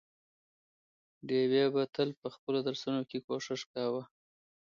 [1.27, 4.03] ډېوې به تل په خپلو درسونو کې ډېر کوښښ کاوه،